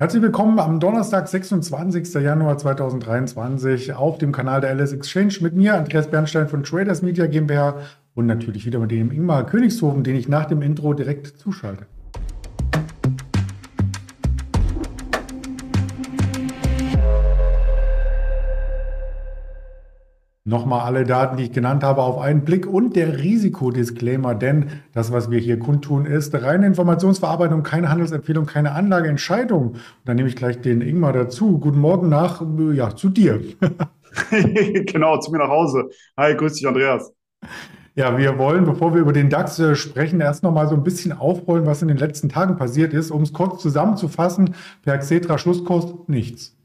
Herzlich 0.00 0.22
willkommen 0.22 0.60
am 0.60 0.78
Donnerstag, 0.78 1.26
26. 1.26 2.14
Januar 2.22 2.56
2023 2.56 3.94
auf 3.94 4.16
dem 4.16 4.30
Kanal 4.30 4.60
der 4.60 4.72
LS 4.72 4.92
Exchange 4.92 5.38
mit 5.40 5.54
mir, 5.56 5.74
Andreas 5.74 6.08
Bernstein 6.08 6.46
von 6.46 6.62
Traders 6.62 7.02
Media 7.02 7.26
GmbH 7.26 7.80
und 8.14 8.26
natürlich 8.26 8.64
wieder 8.64 8.78
mit 8.78 8.92
dem 8.92 9.10
Ingmar 9.10 9.44
Königshofen, 9.44 10.04
den 10.04 10.14
ich 10.14 10.28
nach 10.28 10.44
dem 10.44 10.62
Intro 10.62 10.94
direkt 10.94 11.26
zuschalte. 11.26 11.86
Nochmal 20.48 20.80
alle 20.80 21.04
Daten, 21.04 21.36
die 21.36 21.42
ich 21.42 21.52
genannt 21.52 21.84
habe, 21.84 22.00
auf 22.00 22.18
einen 22.18 22.42
Blick 22.42 22.66
und 22.66 22.96
der 22.96 23.18
Risikodisclaimer, 23.18 24.34
denn 24.34 24.70
das, 24.94 25.12
was 25.12 25.30
wir 25.30 25.38
hier 25.38 25.58
kundtun, 25.58 26.06
ist 26.06 26.34
reine 26.34 26.66
Informationsverarbeitung, 26.66 27.62
keine 27.62 27.90
Handelsempfehlung, 27.90 28.46
keine 28.46 28.72
Anlageentscheidung. 28.72 29.72
Und 29.72 29.78
dann 30.06 30.16
nehme 30.16 30.26
ich 30.26 30.36
gleich 30.36 30.58
den 30.62 30.80
Ingmar 30.80 31.12
dazu. 31.12 31.58
Guten 31.58 31.80
Morgen 31.80 32.08
nach, 32.08 32.42
ja, 32.72 32.96
zu 32.96 33.10
dir. 33.10 33.42
genau, 34.30 35.18
zu 35.18 35.32
mir 35.32 35.38
nach 35.38 35.50
Hause. 35.50 35.90
Hi, 36.16 36.34
grüß 36.34 36.54
dich, 36.54 36.66
Andreas. 36.66 37.12
Ja, 37.94 38.16
wir 38.16 38.38
wollen, 38.38 38.64
bevor 38.64 38.94
wir 38.94 39.02
über 39.02 39.12
den 39.12 39.28
DAX 39.28 39.58
äh, 39.58 39.74
sprechen, 39.74 40.22
erst 40.22 40.44
noch 40.44 40.52
mal 40.52 40.66
so 40.66 40.76
ein 40.76 40.82
bisschen 40.82 41.12
aufrollen, 41.12 41.66
was 41.66 41.82
in 41.82 41.88
den 41.88 41.98
letzten 41.98 42.30
Tagen 42.30 42.56
passiert 42.56 42.94
ist. 42.94 43.10
Um 43.10 43.20
es 43.20 43.34
kurz 43.34 43.60
zusammenzufassen, 43.60 44.54
per 44.82 44.96
Xetra 44.96 45.36
Schlusskurs 45.36 45.92
nichts. 46.06 46.57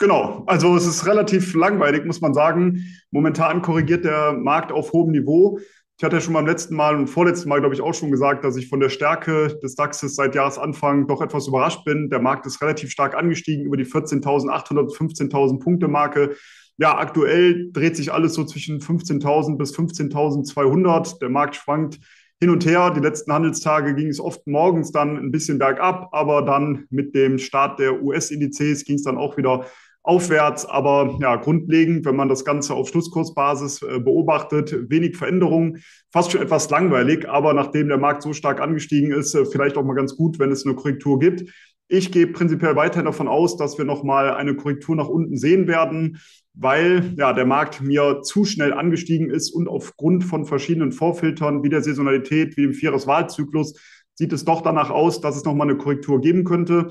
Genau, 0.00 0.44
also 0.46 0.74
es 0.76 0.86
ist 0.86 1.06
relativ 1.06 1.54
langweilig, 1.54 2.06
muss 2.06 2.22
man 2.22 2.32
sagen. 2.32 2.86
Momentan 3.10 3.60
korrigiert 3.60 4.06
der 4.06 4.32
Markt 4.32 4.72
auf 4.72 4.94
hohem 4.94 5.10
Niveau. 5.10 5.58
Ich 5.98 6.02
hatte 6.02 6.16
ja 6.16 6.22
schon 6.22 6.32
beim 6.32 6.46
letzten 6.46 6.74
Mal 6.74 6.96
und 6.96 7.08
vorletzten 7.08 7.50
Mal, 7.50 7.60
glaube 7.60 7.74
ich, 7.74 7.82
auch 7.82 7.92
schon 7.92 8.10
gesagt, 8.10 8.42
dass 8.42 8.56
ich 8.56 8.70
von 8.70 8.80
der 8.80 8.88
Stärke 8.88 9.58
des 9.62 9.74
DAXes 9.74 10.16
seit 10.16 10.34
Jahresanfang 10.34 11.06
doch 11.06 11.20
etwas 11.20 11.48
überrascht 11.48 11.84
bin. 11.84 12.08
Der 12.08 12.18
Markt 12.18 12.46
ist 12.46 12.62
relativ 12.62 12.90
stark 12.90 13.14
angestiegen 13.14 13.66
über 13.66 13.76
die 13.76 13.84
14.800, 13.84 14.96
15.000 14.96 15.60
Punkte 15.60 15.86
Marke. 15.86 16.34
Ja, 16.78 16.96
aktuell 16.96 17.70
dreht 17.70 17.94
sich 17.94 18.10
alles 18.10 18.32
so 18.32 18.44
zwischen 18.44 18.80
15.000 18.80 19.58
bis 19.58 19.76
15.200. 19.76 21.18
Der 21.18 21.28
Markt 21.28 21.56
schwankt 21.56 22.00
hin 22.40 22.48
und 22.48 22.64
her. 22.64 22.90
Die 22.90 23.00
letzten 23.00 23.34
Handelstage 23.34 23.94
ging 23.94 24.08
es 24.08 24.18
oft 24.18 24.46
morgens 24.46 24.92
dann 24.92 25.18
ein 25.18 25.30
bisschen 25.30 25.58
bergab, 25.58 26.08
aber 26.12 26.40
dann 26.40 26.86
mit 26.88 27.14
dem 27.14 27.36
Start 27.36 27.78
der 27.78 28.02
US-Indizes 28.02 28.86
ging 28.86 28.96
es 28.96 29.02
dann 29.02 29.18
auch 29.18 29.36
wieder 29.36 29.66
aufwärts, 30.02 30.64
aber 30.64 31.18
ja, 31.20 31.36
grundlegend, 31.36 32.06
wenn 32.06 32.16
man 32.16 32.28
das 32.28 32.44
Ganze 32.44 32.74
auf 32.74 32.88
Schlusskursbasis 32.88 33.82
äh, 33.82 34.00
beobachtet, 34.00 34.90
wenig 34.90 35.16
Veränderungen, 35.16 35.82
fast 36.10 36.32
schon 36.32 36.40
etwas 36.40 36.70
langweilig, 36.70 37.28
aber 37.28 37.52
nachdem 37.52 37.88
der 37.88 37.98
Markt 37.98 38.22
so 38.22 38.32
stark 38.32 38.60
angestiegen 38.60 39.12
ist, 39.12 39.34
äh, 39.34 39.44
vielleicht 39.44 39.76
auch 39.76 39.84
mal 39.84 39.94
ganz 39.94 40.16
gut, 40.16 40.38
wenn 40.38 40.50
es 40.50 40.64
eine 40.64 40.74
Korrektur 40.74 41.18
gibt. 41.18 41.50
Ich 41.88 42.12
gehe 42.12 42.28
prinzipiell 42.28 42.76
weiterhin 42.76 43.04
davon 43.04 43.28
aus, 43.28 43.56
dass 43.56 43.76
wir 43.76 43.84
nochmal 43.84 44.32
eine 44.34 44.54
Korrektur 44.54 44.96
nach 44.96 45.08
unten 45.08 45.36
sehen 45.36 45.66
werden, 45.66 46.18
weil 46.54 47.14
ja, 47.16 47.32
der 47.32 47.46
Markt 47.46 47.82
mir 47.82 48.22
zu 48.22 48.44
schnell 48.44 48.72
angestiegen 48.72 49.28
ist 49.28 49.50
und 49.50 49.68
aufgrund 49.68 50.24
von 50.24 50.46
verschiedenen 50.46 50.92
Vorfiltern 50.92 51.62
wie 51.62 51.68
der 51.68 51.82
Saisonalität, 51.82 52.56
wie 52.56 52.62
dem 52.62 52.74
Vieres-Wahlzyklus, 52.74 53.74
sieht 54.14 54.32
es 54.32 54.44
doch 54.44 54.62
danach 54.62 54.90
aus, 54.90 55.20
dass 55.20 55.36
es 55.36 55.44
nochmal 55.44 55.68
eine 55.68 55.78
Korrektur 55.78 56.20
geben 56.20 56.44
könnte. 56.44 56.88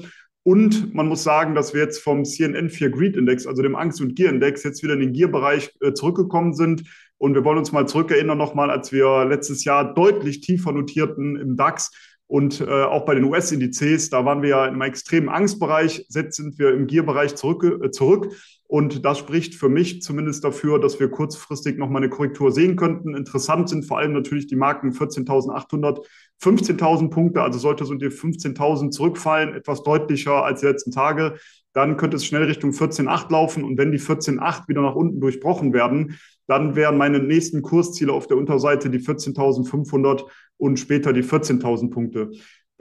Und 0.49 0.95
man 0.95 1.07
muss 1.07 1.21
sagen, 1.21 1.53
dass 1.53 1.75
wir 1.75 1.81
jetzt 1.83 2.01
vom 2.01 2.25
CNN 2.25 2.71
4 2.71 2.89
Greed 2.89 3.15
Index, 3.15 3.45
also 3.45 3.61
dem 3.61 3.75
Angst- 3.75 4.01
und 4.01 4.15
Gier-Index, 4.15 4.63
jetzt 4.63 4.81
wieder 4.81 4.95
in 4.95 4.99
den 4.99 5.13
Gier-Bereich 5.13 5.75
äh, 5.79 5.93
zurückgekommen 5.93 6.55
sind. 6.55 6.85
Und 7.19 7.35
wir 7.35 7.45
wollen 7.45 7.59
uns 7.59 7.71
mal 7.71 7.87
zurückerinnern 7.87 8.39
nochmal, 8.39 8.71
als 8.71 8.91
wir 8.91 9.25
letztes 9.25 9.63
Jahr 9.63 9.93
deutlich 9.93 10.41
tiefer 10.41 10.71
notierten 10.71 11.35
im 11.35 11.55
DAX 11.55 11.91
und 12.25 12.61
äh, 12.61 12.65
auch 12.65 13.05
bei 13.05 13.13
den 13.13 13.25
US-Indizes, 13.25 14.09
da 14.09 14.25
waren 14.25 14.41
wir 14.41 14.49
ja 14.49 14.63
einem 14.63 14.81
extremen 14.81 15.29
Angstbereich, 15.29 16.07
jetzt 16.09 16.37
sind 16.37 16.57
wir 16.57 16.73
im 16.73 16.87
Gier-Bereich 16.87 17.33
äh, 17.33 17.91
zurück. 17.91 18.33
Und 18.69 19.03
das 19.03 19.17
spricht 19.17 19.55
für 19.55 19.67
mich 19.67 20.03
zumindest 20.03 20.43
dafür, 20.43 20.79
dass 20.79 20.99
wir 20.99 21.09
kurzfristig 21.09 21.79
nochmal 21.79 22.03
eine 22.03 22.11
Korrektur 22.11 22.51
sehen 22.51 22.75
könnten. 22.75 23.15
Interessant 23.15 23.67
sind 23.67 23.83
vor 23.83 23.97
allem 23.97 24.13
natürlich 24.13 24.45
die 24.45 24.55
Marken 24.55 24.91
14.800, 24.91 26.05
15.000 26.39 27.09
Punkte. 27.09 27.41
Also 27.41 27.57
sollte 27.57 27.85
so 27.85 27.95
die 27.95 28.09
15.000 28.09 28.91
zurückfallen, 28.91 29.55
etwas 29.55 29.81
deutlicher 29.81 30.45
als 30.45 30.59
die 30.59 30.67
letzten 30.67 30.91
Tage, 30.91 31.39
dann 31.73 31.97
könnte 31.97 32.17
es 32.17 32.25
schnell 32.27 32.43
Richtung 32.43 32.69
14.8 32.69 33.31
laufen. 33.31 33.63
Und 33.63 33.79
wenn 33.79 33.91
die 33.91 33.99
14.8 33.99 34.67
wieder 34.67 34.83
nach 34.83 34.95
unten 34.95 35.19
durchbrochen 35.19 35.73
werden, 35.73 36.19
dann 36.45 36.75
wären 36.75 36.95
meine 36.95 37.17
nächsten 37.17 37.63
Kursziele 37.63 38.13
auf 38.13 38.27
der 38.27 38.37
Unterseite 38.37 38.91
die 38.91 38.99
14.500 38.99 40.25
und 40.57 40.77
später 40.77 41.11
die 41.11 41.23
14.000 41.23 41.89
Punkte. 41.89 42.29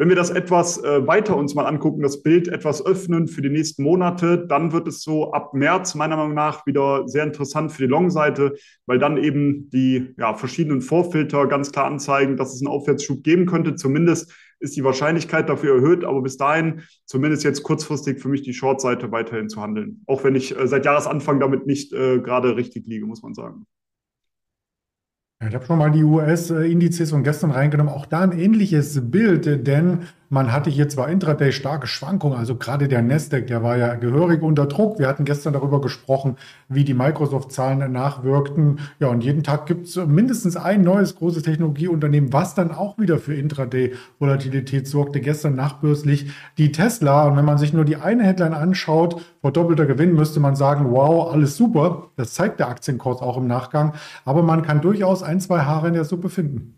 Wenn 0.00 0.10
wir 0.10 0.14
das 0.14 0.31
etwas 0.31 0.78
äh, 0.84 1.04
weiter 1.09 1.36
uns 1.36 1.56
mal 1.56 1.66
angucken, 1.66 2.03
das 2.03 2.22
Bild 2.22 2.47
etwas 2.47 2.86
öffnen 2.86 3.26
für 3.26 3.42
die 3.42 3.50
nächsten 3.50 3.82
Monate, 3.82 4.47
dann 4.47 4.70
wird 4.70 4.86
es 4.86 5.03
so 5.03 5.32
ab 5.32 5.54
März 5.54 5.97
meiner 5.97 6.16
Meinung 6.16 6.34
nach 6.34 6.66
wieder 6.66 7.09
sehr 7.09 7.25
interessant 7.25 7.72
für 7.72 7.82
die 7.82 7.88
Long-Seite, 7.88 8.54
weil 8.87 9.00
dann 9.00 9.16
eben 9.16 9.69
die 9.70 10.14
ja, 10.16 10.34
verschiedenen 10.34 10.82
Vorfilter 10.82 11.48
ganz 11.48 11.72
klar 11.72 11.87
anzeigen, 11.87 12.37
dass 12.37 12.54
es 12.54 12.62
einen 12.62 12.69
Aufwärtsschub 12.69 13.25
geben 13.25 13.47
könnte. 13.47 13.75
Zumindest 13.75 14.32
ist 14.60 14.76
die 14.76 14.84
Wahrscheinlichkeit 14.84 15.48
dafür 15.48 15.75
erhöht, 15.75 16.04
aber 16.04 16.22
bis 16.22 16.37
dahin 16.37 16.82
zumindest 17.04 17.42
jetzt 17.42 17.64
kurzfristig 17.64 18.20
für 18.20 18.28
mich 18.28 18.42
die 18.42 18.54
Short-Seite 18.54 19.10
weiterhin 19.10 19.48
zu 19.48 19.60
handeln. 19.60 20.04
Auch 20.06 20.22
wenn 20.22 20.37
ich 20.37 20.56
äh, 20.56 20.69
seit 20.69 20.84
Jahresanfang 20.84 21.41
damit 21.41 21.66
nicht 21.66 21.92
äh, 21.92 22.20
gerade 22.20 22.54
richtig 22.54 22.87
liege, 22.87 23.04
muss 23.04 23.22
man 23.22 23.34
sagen. 23.34 23.66
Ich 25.47 25.54
habe 25.54 25.65
schon 25.65 25.78
mal 25.78 25.93
die 25.93 26.03
US-Indizes 26.03 27.10
von 27.10 27.22
gestern 27.22 27.53
reingenommen. 27.53 27.93
Auch 27.93 28.06
da 28.06 28.22
ein 28.22 28.32
ähnliches 28.32 29.09
Bild, 29.09 29.66
denn 29.69 30.00
man 30.30 30.52
hatte 30.52 30.68
hier 30.68 30.88
zwar 30.88 31.08
intraday 31.08 31.52
starke 31.52 31.86
Schwankungen, 31.86 32.38
also 32.38 32.54
gerade 32.56 32.86
der 32.88 33.02
Nasdaq, 33.02 33.46
der 33.46 33.62
war 33.62 33.76
ja 33.76 33.94
gehörig 33.94 34.42
unter 34.42 34.66
Druck. 34.66 34.98
Wir 34.98 35.08
hatten 35.08 35.24
gestern 35.24 35.54
darüber 35.54 35.80
gesprochen, 35.80 36.36
wie 36.68 36.84
die 36.84 36.94
Microsoft-Zahlen 36.94 37.90
nachwirkten. 37.90 38.80
Ja, 39.00 39.08
und 39.08 39.24
jeden 39.24 39.42
Tag 39.42 39.66
gibt 39.66 39.86
es 39.86 39.96
mindestens 39.96 40.56
ein 40.56 40.82
neues 40.82 41.16
großes 41.16 41.42
Technologieunternehmen, 41.42 42.32
was 42.32 42.54
dann 42.54 42.72
auch 42.72 42.98
wieder 42.98 43.18
für 43.18 43.34
Intraday-Volatilität 43.34 44.86
sorgte. 44.86 45.20
Gestern 45.20 45.54
nachbörslich 45.54 46.30
die 46.58 46.72
Tesla. 46.72 47.26
Und 47.26 47.36
wenn 47.36 47.44
man 47.44 47.58
sich 47.58 47.72
nur 47.72 47.84
die 47.84 47.96
eine 47.96 48.24
Headline 48.24 48.54
anschaut, 48.54 49.22
vor 49.40 49.52
doppelter 49.52 49.86
Gewinn, 49.86 50.14
müsste 50.14 50.40
man 50.40 50.56
sagen, 50.56 50.90
wow, 50.90 51.32
alles 51.32 51.56
super. 51.56 52.10
Das 52.16 52.34
zeigt 52.34 52.60
der 52.60 52.68
Aktienkurs 52.68 53.22
auch 53.22 53.38
im 53.38 53.46
Nachgang. 53.46 53.94
Aber 54.24 54.42
man 54.42 54.62
kann 54.62 54.80
durchaus 54.80 55.22
ein, 55.22 55.40
zwei 55.40 55.60
Haare 55.60 55.88
in 55.88 55.94
der 55.94 56.04
Suppe 56.04 56.28
finden. 56.28 56.77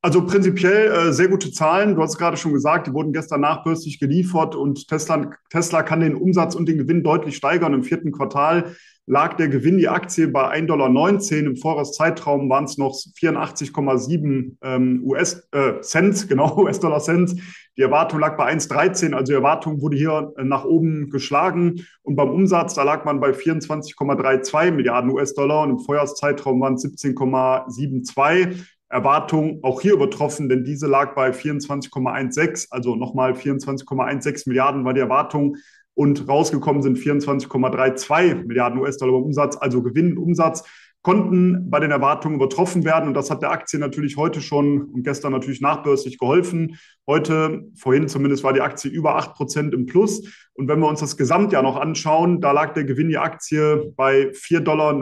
Also 0.00 0.24
prinzipiell 0.24 0.92
äh, 0.92 1.12
sehr 1.12 1.26
gute 1.26 1.50
Zahlen. 1.50 1.96
Du 1.96 2.02
hast 2.02 2.18
gerade 2.18 2.36
schon 2.36 2.52
gesagt, 2.52 2.86
die 2.86 2.92
wurden 2.92 3.12
gestern 3.12 3.40
nachbörslich 3.40 3.98
geliefert 3.98 4.54
und 4.54 4.86
Tesla, 4.86 5.32
Tesla 5.50 5.82
kann 5.82 6.00
den 6.00 6.14
Umsatz 6.14 6.54
und 6.54 6.68
den 6.68 6.78
Gewinn 6.78 7.02
deutlich 7.02 7.36
steigern. 7.36 7.74
Im 7.74 7.82
vierten 7.82 8.12
Quartal 8.12 8.76
lag 9.06 9.34
der 9.34 9.48
Gewinn 9.48 9.78
die 9.78 9.88
Aktie 9.88 10.28
bei 10.28 10.52
1,19 10.54 10.66
Dollar. 10.66 10.88
Im 11.32 11.56
Vorjahrzeitraum 11.56 12.48
waren 12.48 12.64
es 12.64 12.78
noch 12.78 12.92
84,7 12.92 14.56
ähm, 14.62 15.02
US 15.04 15.48
äh, 15.50 15.80
genau, 16.28 16.58
US-Dollar 16.58 17.00
Cent. 17.00 17.34
Die 17.76 17.82
Erwartung 17.82 18.20
lag 18.20 18.36
bei 18.36 18.52
1,13, 18.52 19.14
also 19.14 19.32
die 19.32 19.36
Erwartung 19.36 19.80
wurde 19.80 19.96
hier 19.96 20.32
äh, 20.36 20.44
nach 20.44 20.64
oben 20.64 21.10
geschlagen. 21.10 21.86
Und 22.02 22.14
beim 22.14 22.30
Umsatz, 22.30 22.74
da 22.74 22.84
lag 22.84 23.04
man 23.04 23.18
bei 23.18 23.30
24,32 23.30 24.70
Milliarden 24.70 25.10
US-Dollar 25.10 25.62
und 25.62 25.70
im 25.70 25.78
Vorjahreszeitraum 25.80 26.60
waren 26.60 26.74
es 26.74 26.84
17,72. 26.84 28.64
Erwartung 28.88 29.60
auch 29.62 29.80
hier 29.80 29.92
übertroffen, 29.92 30.48
denn 30.48 30.64
diese 30.64 30.86
lag 30.86 31.14
bei 31.14 31.30
24,16, 31.30 32.68
also 32.70 32.96
nochmal 32.96 33.32
24,16 33.32 34.48
Milliarden 34.48 34.84
war 34.84 34.94
die 34.94 35.00
Erwartung 35.00 35.56
und 35.94 36.28
rausgekommen 36.28 36.82
sind 36.82 36.96
24,32 36.96 38.46
Milliarden 38.46 38.78
US-Dollar 38.78 39.14
Umsatz, 39.14 39.56
also 39.56 39.82
Gewinn 39.82 40.12
und 40.12 40.18
Umsatz 40.18 40.64
konnten 41.08 41.70
bei 41.70 41.80
den 41.80 41.90
Erwartungen 41.90 42.34
übertroffen 42.34 42.84
werden. 42.84 43.08
Und 43.08 43.14
das 43.14 43.30
hat 43.30 43.40
der 43.40 43.50
Aktie 43.50 43.78
natürlich 43.78 44.18
heute 44.18 44.42
schon 44.42 44.82
und 44.82 45.04
gestern 45.04 45.32
natürlich 45.32 45.62
nachbörslich 45.62 46.18
geholfen. 46.18 46.76
Heute, 47.06 47.64
vorhin 47.76 48.08
zumindest, 48.08 48.44
war 48.44 48.52
die 48.52 48.60
Aktie 48.60 48.90
über 48.90 49.16
8 49.16 49.32
Prozent 49.32 49.72
im 49.72 49.86
Plus. 49.86 50.22
Und 50.52 50.68
wenn 50.68 50.80
wir 50.80 50.86
uns 50.86 51.00
das 51.00 51.16
Gesamtjahr 51.16 51.62
noch 51.62 51.76
anschauen, 51.76 52.42
da 52.42 52.52
lag 52.52 52.74
der 52.74 52.84
Gewinn 52.84 53.08
der 53.08 53.22
Aktie 53.22 53.90
bei 53.96 54.32
4,07 54.32 54.60
Dollar 54.60 54.94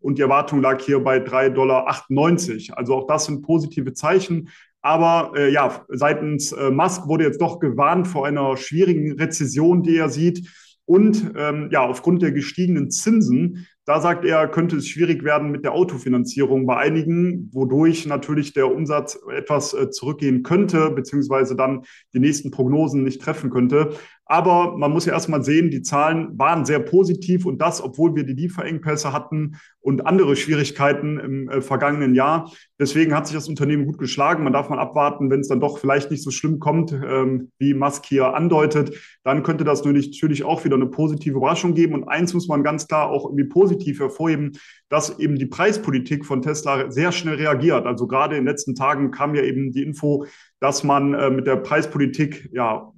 und 0.00 0.18
die 0.18 0.22
Erwartung 0.22 0.60
lag 0.60 0.82
hier 0.82 1.02
bei 1.02 1.16
3,98 1.16 1.54
Dollar. 1.54 2.78
Also 2.78 2.94
auch 2.96 3.06
das 3.06 3.24
sind 3.24 3.40
positive 3.40 3.94
Zeichen. 3.94 4.50
Aber 4.82 5.32
äh, 5.34 5.50
ja, 5.50 5.86
seitens 5.88 6.52
äh, 6.52 6.70
Musk 6.70 7.08
wurde 7.08 7.24
jetzt 7.24 7.40
doch 7.40 7.58
gewarnt 7.58 8.06
vor 8.06 8.26
einer 8.26 8.58
schwierigen 8.58 9.12
Rezession, 9.12 9.82
die 9.82 9.96
er 9.96 10.10
sieht. 10.10 10.46
Und 10.84 11.32
ähm, 11.36 11.70
ja, 11.72 11.86
aufgrund 11.86 12.20
der 12.20 12.32
gestiegenen 12.32 12.90
Zinsen 12.90 13.66
Da 13.86 14.00
sagt 14.00 14.24
er, 14.24 14.48
könnte 14.48 14.76
es 14.76 14.88
schwierig 14.88 15.22
werden 15.22 15.52
mit 15.52 15.62
der 15.64 15.72
Autofinanzierung 15.72 16.66
bei 16.66 16.76
einigen, 16.76 17.48
wodurch 17.52 18.04
natürlich 18.04 18.52
der 18.52 18.74
Umsatz 18.74 19.16
etwas 19.32 19.74
äh, 19.74 19.90
zurückgehen 19.90 20.42
könnte, 20.42 20.90
beziehungsweise 20.90 21.54
dann 21.54 21.84
die 22.12 22.18
nächsten 22.18 22.50
Prognosen 22.50 23.04
nicht 23.04 23.22
treffen 23.22 23.48
könnte. 23.48 23.92
Aber 24.28 24.76
man 24.76 24.90
muss 24.90 25.06
ja 25.06 25.12
erstmal 25.12 25.44
sehen, 25.44 25.70
die 25.70 25.82
Zahlen 25.82 26.36
waren 26.36 26.64
sehr 26.64 26.80
positiv 26.80 27.46
und 27.46 27.58
das, 27.62 27.80
obwohl 27.80 28.16
wir 28.16 28.24
die 28.24 28.32
Lieferengpässe 28.32 29.12
hatten 29.12 29.56
und 29.80 30.04
andere 30.04 30.34
Schwierigkeiten 30.34 31.20
im 31.20 31.48
äh, 31.48 31.60
vergangenen 31.60 32.12
Jahr. 32.16 32.50
Deswegen 32.80 33.14
hat 33.14 33.28
sich 33.28 33.36
das 33.36 33.48
Unternehmen 33.48 33.86
gut 33.86 33.98
geschlagen. 33.98 34.42
Man 34.42 34.52
darf 34.52 34.68
mal 34.68 34.80
abwarten, 34.80 35.30
wenn 35.30 35.40
es 35.40 35.48
dann 35.48 35.60
doch 35.60 35.78
vielleicht 35.78 36.10
nicht 36.10 36.24
so 36.24 36.32
schlimm 36.32 36.58
kommt, 36.58 36.92
ähm, 36.92 37.52
wie 37.58 37.72
Musk 37.72 38.04
hier 38.06 38.34
andeutet, 38.34 38.98
dann 39.22 39.44
könnte 39.44 39.62
das 39.62 39.84
natürlich 39.84 40.42
auch 40.42 40.64
wieder 40.64 40.74
eine 40.74 40.86
positive 40.86 41.36
Überraschung 41.36 41.74
geben. 41.74 41.94
Und 41.94 42.08
eins 42.08 42.34
muss 42.34 42.48
man 42.48 42.64
ganz 42.64 42.88
klar 42.88 43.10
auch 43.10 43.26
irgendwie 43.26 43.44
positiv 43.44 44.00
hervorheben, 44.00 44.58
dass 44.88 45.20
eben 45.20 45.36
die 45.36 45.46
Preispolitik 45.46 46.26
von 46.26 46.42
Tesla 46.42 46.90
sehr 46.90 47.12
schnell 47.12 47.36
reagiert. 47.36 47.86
Also 47.86 48.08
gerade 48.08 48.36
in 48.36 48.42
den 48.42 48.48
letzten 48.48 48.74
Tagen 48.74 49.12
kam 49.12 49.36
ja 49.36 49.42
eben 49.42 49.70
die 49.70 49.84
Info, 49.84 50.26
dass 50.58 50.82
man 50.82 51.14
äh, 51.14 51.30
mit 51.30 51.46
der 51.46 51.56
Preispolitik 51.56 52.50
ja 52.52 52.92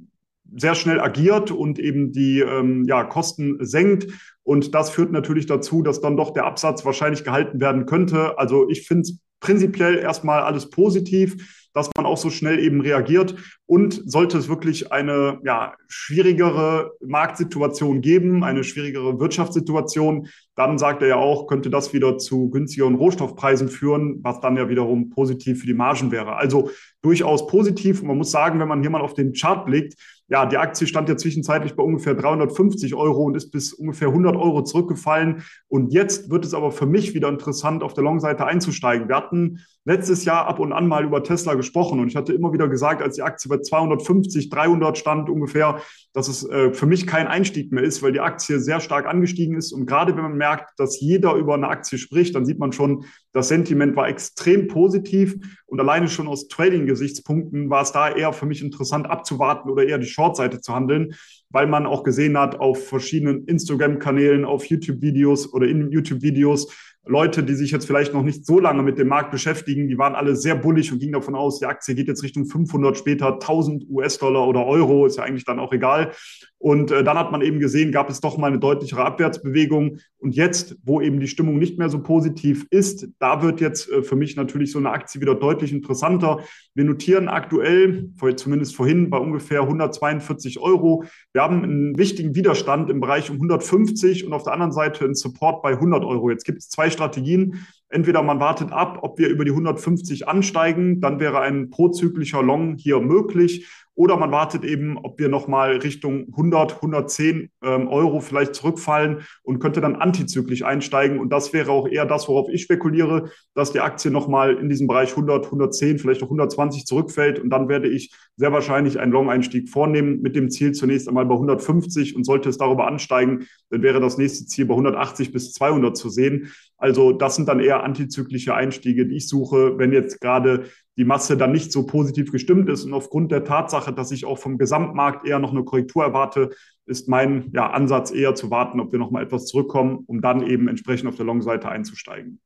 sehr 0.57 0.75
schnell 0.75 1.01
agiert 1.01 1.51
und 1.51 1.79
eben 1.79 2.13
die 2.13 2.41
ähm, 2.41 2.85
ja, 2.87 3.05
Kosten 3.05 3.59
senkt. 3.61 4.07
Und 4.43 4.75
das 4.75 4.91
führt 4.91 5.13
natürlich 5.13 5.47
dazu, 5.47 5.83
dass 5.83 6.01
dann 6.01 6.17
doch 6.17 6.33
der 6.33 6.47
Absatz 6.47 6.85
wahrscheinlich 6.85 7.25
gehalten 7.25 7.61
werden 7.61 7.87
könnte. 7.87 8.39
Also 8.39 8.69
ich 8.69 8.87
finde 8.87 9.03
es 9.03 9.19
prinzipiell 9.41 9.99
erstmal 9.99 10.43
alles 10.43 10.71
positiv 10.71 11.68
dass 11.75 11.91
man 11.97 12.07
auch 12.07 12.17
so 12.17 12.31
schnell 12.31 12.59
eben 12.59 12.81
reagiert. 12.81 13.35
Und 13.67 14.03
sollte 14.07 14.39
es 14.39 14.49
wirklich 14.49 14.93
eine 14.93 15.41
ja, 15.45 15.75
schwierigere 15.89 16.93
Marktsituation 17.05 18.01
geben, 18.01 18.43
eine 18.43 18.65
schwierigere 18.65 19.21
Wirtschaftssituation, 19.21 20.29
dann 20.55 20.79
sagt 20.79 21.03
er 21.03 21.09
ja 21.09 21.17
auch, 21.17 21.47
könnte 21.47 21.71
das 21.71 21.93
wieder 21.93 22.19
zu 22.19 22.51
günstigeren 22.51 22.97
Rohstoffpreisen 22.97 23.69
führen, 23.69 24.19
was 24.23 24.41
dann 24.41 24.57
ja 24.57 24.69
wiederum 24.69 25.11
positiv 25.11 25.61
für 25.61 25.67
die 25.67 25.75
Margen 25.75 26.11
wäre. 26.11 26.37
Also 26.37 26.71
durchaus 27.03 27.47
positiv. 27.47 28.01
Und 28.01 28.09
man 28.09 28.19
muss 28.19 28.31
sagen, 28.31 28.59
wenn 28.59 28.69
man 28.69 28.81
hier 28.81 28.91
mal 28.91 29.03
auf 29.03 29.15
den 29.15 29.33
Chart 29.33 29.65
blickt, 29.65 29.95
ja, 30.31 30.45
die 30.45 30.59
Aktie 30.59 30.87
stand 30.87 31.09
ja 31.09 31.17
zwischenzeitlich 31.17 31.75
bei 31.75 31.83
ungefähr 31.83 32.15
350 32.15 32.95
Euro 32.95 33.23
und 33.25 33.35
ist 33.35 33.51
bis 33.51 33.73
ungefähr 33.73 34.09
100 34.09 34.37
Euro 34.37 34.63
zurückgefallen. 34.63 35.43
Und 35.69 35.93
jetzt 35.93 36.31
wird 36.31 36.45
es 36.45 36.53
aber 36.53 36.71
für 36.71 36.87
mich 36.87 37.15
wieder 37.15 37.29
interessant, 37.29 37.83
auf 37.83 37.95
der 37.95 38.05
Long-Seite 38.05 38.45
einzusteigen. 38.45 39.09
Wir 39.09 39.17
hatten 39.17 39.61
letztes 39.89 40.27
Jahr 40.27 40.47
ab 40.47 40.59
und 40.59 40.75
an 40.75 40.87
mal 40.87 41.03
über 41.03 41.25
Tesla 41.25 41.55
gesprochen 41.55 41.99
und 41.99 42.09
ich 42.09 42.17
hatte 42.17 42.35
immer 42.35 42.53
wieder 42.53 42.69
gesagt, 42.69 43.01
als 43.01 43.17
die 43.17 43.23
Aktie 43.23 43.49
bei 43.49 43.59
250, 43.59 44.51
300 44.51 44.99
stand 44.99 45.31
ungefähr, 45.31 45.81
dass 46.13 46.29
es 46.29 46.47
äh, 46.47 46.75
für 46.75 46.85
mich 46.85 47.07
kein 47.07 47.27
Einstieg 47.27 47.73
mehr 47.73 47.83
ist, 47.83 48.03
weil 48.03 48.13
die 48.13 48.21
Aktie 48.21 48.61
sehr 48.61 48.81
stark 48.81 49.07
angestiegen 49.07 49.57
ist. 49.57 49.73
Und 49.73 49.87
gerade 49.87 50.15
wenn 50.15 50.25
man 50.25 50.37
merkt, 50.37 50.79
dass 50.79 51.01
jeder 51.01 51.35
über 51.37 51.55
eine 51.55 51.69
Aktie 51.69 51.97
spricht, 51.97 52.35
dann 52.35 52.45
sieht 52.45 52.59
man 52.59 52.73
schon, 52.73 53.07
das 53.33 53.49
Sentiment 53.49 53.97
war 53.97 54.09
extrem 54.09 54.69
positiv 54.69 55.37
und 55.65 55.81
alleine 55.81 56.09
schon 56.09 56.29
aus 56.29 56.49
Trading-Gesichtspunkten 56.49 57.71
war 57.71 57.81
es 57.81 57.93
da 57.93 58.11
eher 58.11 58.35
für 58.35 58.45
mich 58.45 58.63
interessant 58.63 59.09
abzuwarten 59.09 59.71
oder 59.71 59.87
eher 59.87 59.99
die 59.99 60.07
Short-Seite 60.07 60.61
zu 60.61 60.75
handeln, 60.75 61.15
weil 61.49 61.67
man 61.67 61.87
auch 61.87 62.03
gesehen 62.03 62.37
hat 62.37 62.61
auf 62.61 62.89
verschiedenen 62.89 63.47
Instagram-Kanälen, 63.47 64.45
auf 64.45 64.67
YouTube-Videos 64.67 65.51
oder 65.55 65.67
in 65.67 65.91
YouTube-Videos, 65.91 66.75
Leute, 67.09 67.43
die 67.43 67.55
sich 67.55 67.71
jetzt 67.71 67.87
vielleicht 67.87 68.13
noch 68.13 68.23
nicht 68.23 68.45
so 68.45 68.61
lange 68.61 68.83
mit 68.83 68.99
dem 68.99 69.09
Markt 69.09 69.31
beschäftigen, 69.31 69.89
die 69.89 69.97
waren 69.97 70.15
alle 70.15 70.37
sehr 70.37 70.55
bullig 70.55 70.93
und 70.93 70.99
gingen 70.99 71.15
davon 71.15 71.35
aus, 71.35 71.59
die 71.59 71.65
Aktie 71.65 71.95
geht 71.95 72.07
jetzt 72.07 72.23
Richtung 72.23 72.45
500, 72.45 72.99
später 72.99 73.35
1000 73.35 73.89
US-Dollar 73.89 74.47
oder 74.47 74.67
Euro, 74.67 75.07
ist 75.07 75.17
ja 75.17 75.25
eigentlich 75.25 75.47
dann 75.47 75.59
auch 75.59 75.73
egal. 75.73 76.13
Und 76.59 76.91
äh, 76.91 77.05
dann 77.05 77.17
hat 77.17 77.31
man 77.31 77.41
eben 77.41 77.61
gesehen, 77.61 77.93
gab 77.93 78.11
es 78.11 78.21
doch 78.21 78.37
mal 78.37 78.49
eine 78.49 78.59
deutlichere 78.59 79.05
Abwärtsbewegung. 79.05 79.99
Und 80.19 80.35
jetzt, 80.35 80.77
wo 80.83 81.01
eben 81.01 81.21
die 81.21 81.29
Stimmung 81.29 81.59
nicht 81.59 81.79
mehr 81.79 81.89
so 81.89 82.03
positiv 82.03 82.67
ist, 82.71 83.07
da 83.21 83.43
wird 83.43 83.61
jetzt 83.61 83.89
äh, 83.89 84.03
für 84.03 84.17
mich 84.17 84.35
natürlich 84.35 84.73
so 84.73 84.79
eine 84.79 84.91
Aktie 84.91 85.21
wieder 85.21 85.37
deutlich 85.37 85.73
interessanter. 85.73 86.41
Wir 86.75 86.85
notieren 86.85 87.29
aktuell, 87.29 88.11
zumindest 88.37 88.75
vorhin, 88.75 89.09
bei 89.09 89.19
ungefähr 89.19 89.63
142 89.63 90.59
Euro. 90.59 91.05
Wir 91.33 91.43
haben 91.43 91.63
einen 91.63 91.97
wichtigen 91.97 92.35
Widerstand 92.35 92.91
im 92.91 93.01
Bereich 93.01 93.31
um 93.31 93.37
150 93.37 94.27
und 94.27 94.33
auf 94.33 94.43
der 94.43 94.53
anderen 94.53 94.73
Seite 94.73 95.05
einen 95.05 95.15
Support 95.15 95.63
bei 95.63 95.71
100 95.71 96.05
Euro. 96.05 96.31
Jetzt 96.31 96.45
gibt 96.45 96.59
es 96.59 96.69
zwei 96.69 96.91
Strategien. 96.91 97.67
Entweder 97.91 98.23
man 98.23 98.39
wartet 98.39 98.71
ab, 98.73 98.99
ob 99.03 99.19
wir 99.19 99.29
über 99.29 99.45
die 99.45 99.51
150 99.51 100.29
ansteigen, 100.29 101.01
dann 101.01 101.21
wäre 101.21 101.41
ein 101.41 101.71
prozyklischer 101.71 102.43
Long 102.43 102.77
hier 102.77 103.01
möglich. 103.01 103.67
Oder 103.99 104.17
man 104.17 104.31
wartet 104.31 104.63
eben, 104.63 104.97
ob 104.97 105.19
wir 105.19 105.29
nochmal 105.29 105.79
Richtung 105.79 106.29
100, 106.31 106.77
110 106.77 107.51
ähm, 107.65 107.89
Euro 107.89 108.21
vielleicht 108.21 108.55
zurückfallen 108.55 109.23
und 109.43 109.59
könnte 109.59 109.81
dann 109.81 109.97
antizyklisch 109.97 110.63
einsteigen. 110.63 111.19
Und 111.19 111.31
das 111.31 111.53
wäre 111.53 111.73
auch 111.73 111.89
eher 111.89 112.07
das, 112.07 112.29
worauf 112.29 112.49
ich 112.49 112.63
spekuliere, 112.63 113.33
dass 113.55 113.73
die 113.73 113.81
Aktie 113.81 114.13
nochmal 114.13 114.57
in 114.57 114.69
diesem 114.69 114.87
Bereich 114.87 115.11
100, 115.11 115.47
110, 115.47 115.99
vielleicht 115.99 116.23
auch 116.23 116.29
120 116.29 116.87
zurückfällt. 116.87 117.41
Und 117.41 117.51
dann 117.51 117.69
werde 117.69 117.89
ich 117.89 118.13
sehr 118.37 118.53
wahrscheinlich 118.53 119.01
einen 119.01 119.11
Long-Einstieg 119.11 119.69
vornehmen 119.69 120.21
mit 120.23 120.37
dem 120.37 120.49
Ziel 120.49 120.71
zunächst 120.71 121.09
einmal 121.09 121.27
bei 121.27 121.35
150. 121.35 122.15
Und 122.15 122.23
sollte 122.23 122.51
es 122.51 122.57
darüber 122.57 122.87
ansteigen, 122.87 123.49
dann 123.71 123.83
wäre 123.83 123.99
das 123.99 124.17
nächste 124.17 124.47
Ziel 124.47 124.67
bei 124.67 124.75
180 124.75 125.33
bis 125.33 125.53
200 125.55 125.97
zu 125.97 126.09
sehen. 126.09 126.53
Also 126.79 127.13
das 127.13 127.35
sind 127.35 127.49
dann 127.49 127.59
eher 127.59 127.83
antizyklische 127.83 128.55
Einstiege, 128.55 129.07
die 129.07 129.17
ich 129.17 129.29
suche, 129.29 129.77
wenn 129.79 129.93
jetzt 129.93 130.21
gerade 130.21 130.67
die 130.97 131.05
Masse 131.05 131.37
dann 131.37 131.53
nicht 131.53 131.73
so 131.73 131.85
positiv 131.87 132.31
gestimmt 132.33 132.69
ist. 132.69 132.85
Und 132.85 132.95
aufgrund 132.95 133.33
der 133.33 133.45
Tatsache, 133.45 133.93
dass 133.93 134.13
ich 134.13 134.25
auch 134.25 134.39
vom 134.39 134.59
Gesamtmarkt 134.59 135.27
eher 135.27 135.41
noch 135.41 135.51
eine 135.51 135.65
Korrektur 135.65 136.05
erwarte, 136.05 136.51
ist 136.87 137.09
mein 137.09 137.51
ja, 137.53 137.71
Ansatz 137.71 138.13
eher 138.13 138.35
zu 138.35 138.51
warten, 138.51 138.81
ob 138.81 138.93
wir 138.93 138.99
noch 138.99 139.11
mal 139.11 139.23
etwas 139.23 139.47
zurückkommen, 139.47 140.05
um 140.07 140.21
dann 140.21 140.47
eben 140.47 140.69
entsprechend 140.69 141.09
auf 141.09 141.17
der 141.17 141.27
Long-Seite 141.27 141.69
einzusteigen. 141.69 142.41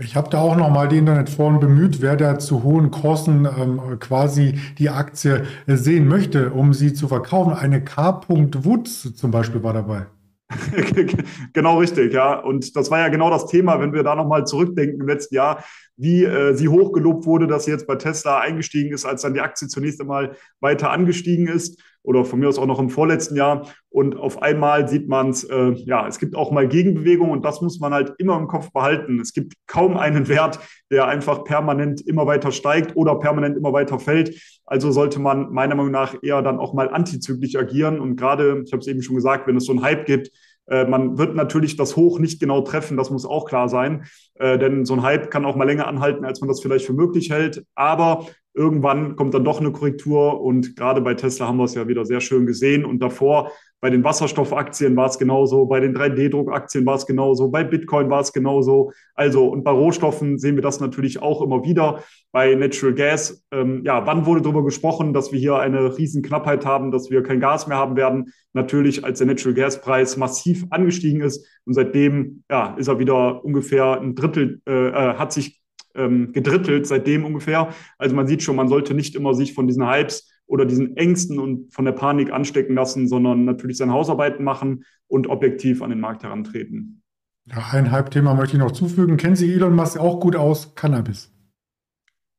Ich 0.00 0.16
habe 0.16 0.30
da 0.30 0.40
auch 0.40 0.56
noch 0.56 0.70
mal 0.70 0.88
die 0.88 0.96
Internetforen 0.96 1.60
bemüht, 1.60 2.00
wer 2.00 2.16
da 2.16 2.38
zu 2.38 2.62
hohen 2.62 2.90
Kosten 2.90 3.46
ähm, 3.46 3.98
quasi 4.00 4.58
die 4.78 4.88
Aktie 4.88 5.44
sehen 5.66 6.08
möchte, 6.08 6.52
um 6.52 6.72
sie 6.72 6.94
zu 6.94 7.06
verkaufen. 7.06 7.52
Eine 7.52 7.84
K. 7.84 8.22
Woods 8.28 9.14
zum 9.14 9.30
Beispiel 9.30 9.62
war 9.62 9.74
dabei. 9.74 10.06
genau 11.52 11.78
richtig, 11.78 12.12
ja. 12.12 12.34
Und 12.34 12.74
das 12.76 12.90
war 12.90 12.98
ja 12.98 13.08
genau 13.08 13.30
das 13.30 13.46
Thema, 13.46 13.80
wenn 13.80 13.92
wir 13.92 14.02
da 14.02 14.14
nochmal 14.14 14.46
zurückdenken 14.46 15.00
im 15.00 15.06
letzten 15.06 15.34
Jahr, 15.34 15.64
wie 15.96 16.24
äh, 16.24 16.54
sie 16.54 16.68
hochgelobt 16.68 17.26
wurde, 17.26 17.46
dass 17.46 17.64
sie 17.64 17.70
jetzt 17.70 17.86
bei 17.86 17.96
Tesla 17.96 18.40
eingestiegen 18.40 18.92
ist, 18.92 19.04
als 19.04 19.22
dann 19.22 19.34
die 19.34 19.40
Aktie 19.40 19.68
zunächst 19.68 20.00
einmal 20.00 20.36
weiter 20.60 20.90
angestiegen 20.90 21.46
ist 21.46 21.80
oder 22.02 22.24
von 22.24 22.40
mir 22.40 22.48
aus 22.48 22.58
auch 22.58 22.66
noch 22.66 22.78
im 22.78 22.90
vorletzten 22.90 23.36
Jahr. 23.36 23.68
Und 23.90 24.16
auf 24.16 24.42
einmal 24.42 24.88
sieht 24.88 25.08
man 25.08 25.30
es, 25.30 25.44
äh, 25.44 25.72
ja, 25.72 26.06
es 26.06 26.18
gibt 26.18 26.34
auch 26.36 26.50
mal 26.50 26.68
Gegenbewegung 26.68 27.30
und 27.30 27.44
das 27.44 27.60
muss 27.60 27.80
man 27.80 27.92
halt 27.92 28.14
immer 28.18 28.36
im 28.38 28.46
Kopf 28.46 28.72
behalten. 28.72 29.20
Es 29.20 29.32
gibt 29.32 29.54
kaum 29.66 29.96
einen 29.96 30.28
Wert, 30.28 30.60
der 30.90 31.06
einfach 31.08 31.44
permanent 31.44 32.00
immer 32.06 32.26
weiter 32.26 32.52
steigt 32.52 32.96
oder 32.96 33.16
permanent 33.16 33.56
immer 33.56 33.72
weiter 33.72 33.98
fällt. 33.98 34.40
Also 34.64 34.92
sollte 34.92 35.20
man 35.20 35.52
meiner 35.52 35.74
Meinung 35.74 35.92
nach 35.92 36.14
eher 36.22 36.42
dann 36.42 36.58
auch 36.58 36.72
mal 36.72 36.88
antizyklisch 36.88 37.56
agieren. 37.56 38.00
Und 38.00 38.16
gerade, 38.16 38.62
ich 38.64 38.72
habe 38.72 38.80
es 38.80 38.86
eben 38.86 39.02
schon 39.02 39.16
gesagt, 39.16 39.46
wenn 39.46 39.56
es 39.56 39.66
so 39.66 39.72
einen 39.72 39.82
Hype 39.82 40.06
gibt, 40.06 40.30
man 40.66 41.18
wird 41.18 41.34
natürlich 41.34 41.76
das 41.76 41.96
Hoch 41.96 42.18
nicht 42.18 42.40
genau 42.40 42.60
treffen, 42.60 42.96
das 42.96 43.10
muss 43.10 43.26
auch 43.26 43.44
klar 43.44 43.68
sein, 43.68 44.04
äh, 44.34 44.58
denn 44.58 44.84
so 44.84 44.94
ein 44.94 45.02
Hype 45.02 45.30
kann 45.30 45.44
auch 45.44 45.56
mal 45.56 45.64
länger 45.64 45.86
anhalten, 45.86 46.24
als 46.24 46.40
man 46.40 46.48
das 46.48 46.60
vielleicht 46.60 46.86
für 46.86 46.92
möglich 46.92 47.30
hält. 47.30 47.64
Aber 47.74 48.26
irgendwann 48.54 49.16
kommt 49.16 49.34
dann 49.34 49.44
doch 49.44 49.60
eine 49.60 49.72
Korrektur 49.72 50.40
und 50.40 50.76
gerade 50.76 51.00
bei 51.00 51.14
Tesla 51.14 51.46
haben 51.46 51.58
wir 51.58 51.64
es 51.64 51.74
ja 51.74 51.88
wieder 51.88 52.04
sehr 52.04 52.20
schön 52.20 52.46
gesehen 52.46 52.84
und 52.84 53.00
davor 53.00 53.52
bei 53.80 53.88
den 53.88 54.04
Wasserstoffaktien 54.04 54.94
war 54.96 55.06
es 55.06 55.18
genauso, 55.18 55.66
bei 55.66 55.80
den 55.80 55.96
3D-Druckaktien 55.96 56.84
war 56.84 56.96
es 56.96 57.06
genauso, 57.06 57.48
bei 57.48 57.64
Bitcoin 57.64 58.10
war 58.10 58.20
es 58.20 58.32
genauso. 58.32 58.92
Also 59.14 59.48
und 59.48 59.64
bei 59.64 59.70
Rohstoffen 59.70 60.38
sehen 60.38 60.56
wir 60.56 60.62
das 60.62 60.80
natürlich 60.80 61.22
auch 61.22 61.40
immer 61.40 61.64
wieder. 61.64 62.02
Bei 62.30 62.54
Natural 62.54 62.94
Gas, 62.94 63.44
ähm, 63.50 63.82
ja, 63.84 64.06
wann 64.06 64.26
wurde 64.26 64.42
darüber 64.42 64.64
gesprochen, 64.64 65.12
dass 65.12 65.32
wir 65.32 65.38
hier 65.38 65.56
eine 65.56 65.96
Riesenknappheit 65.96 66.66
haben, 66.66 66.90
dass 66.90 67.10
wir 67.10 67.22
kein 67.22 67.40
Gas 67.40 67.66
mehr 67.66 67.78
haben 67.78 67.96
werden? 67.96 68.32
Natürlich, 68.52 69.04
als 69.04 69.18
der 69.18 69.26
Natural 69.26 69.54
Gas 69.54 69.80
Preis 69.80 70.16
massiv 70.16 70.66
angestiegen 70.70 71.22
ist 71.22 71.46
und 71.64 71.74
seitdem 71.74 72.44
ja, 72.50 72.74
ist 72.76 72.88
er 72.88 72.98
wieder 72.98 73.44
ungefähr 73.44 74.00
ein 74.00 74.14
Drittel, 74.14 74.60
äh, 74.68 74.88
äh 74.88 75.14
hat 75.14 75.32
sich 75.32 75.60
ähm, 75.94 76.32
gedrittelt 76.32 76.86
seitdem 76.86 77.24
ungefähr. 77.24 77.70
Also 77.98 78.14
man 78.14 78.26
sieht 78.26 78.42
schon, 78.42 78.56
man 78.56 78.68
sollte 78.68 78.94
nicht 78.94 79.14
immer 79.14 79.34
sich 79.34 79.54
von 79.54 79.66
diesen 79.66 79.88
Hypes 79.88 80.29
oder 80.50 80.66
diesen 80.66 80.96
Ängsten 80.96 81.38
und 81.38 81.72
von 81.72 81.84
der 81.84 81.92
Panik 81.92 82.32
anstecken 82.32 82.74
lassen, 82.74 83.06
sondern 83.06 83.44
natürlich 83.44 83.76
seine 83.76 83.92
Hausarbeiten 83.92 84.44
machen 84.44 84.84
und 85.06 85.28
objektiv 85.28 85.80
an 85.80 85.90
den 85.90 86.00
Markt 86.00 86.24
herantreten. 86.24 87.02
Ja, 87.46 87.68
ein 87.70 87.92
Hype-Thema 87.92 88.34
möchte 88.34 88.56
ich 88.56 88.62
noch 88.62 88.72
zufügen. 88.72 89.16
Kennen 89.16 89.36
Sie 89.36 89.52
Elon 89.52 89.76
Musk 89.76 89.98
auch 89.98 90.18
gut 90.18 90.34
aus? 90.34 90.74
Cannabis. 90.74 91.32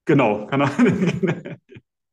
Genau, 0.05 0.45
Cannabis. 0.47 1.13